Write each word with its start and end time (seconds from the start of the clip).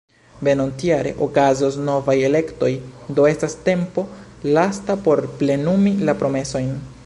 Venontjare 0.45 1.09
okazos 1.25 1.77
novaj 1.89 2.15
elektoj, 2.29 2.71
do 3.19 3.27
estas 3.33 3.57
tempo 3.69 4.05
lasta 4.59 4.99
por 5.09 5.23
plenumi 5.43 5.97
la 6.11 6.21
promesojn. 6.25 6.75